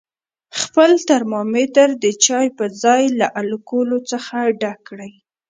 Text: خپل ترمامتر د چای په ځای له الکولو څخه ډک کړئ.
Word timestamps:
خپل 0.61 0.91
ترمامتر 1.09 1.87
د 2.03 2.05
چای 2.25 2.47
په 2.57 2.65
ځای 2.83 3.03
له 3.19 3.27
الکولو 3.39 3.97
څخه 4.11 4.35
ډک 4.61 4.77
کړئ. 4.89 5.11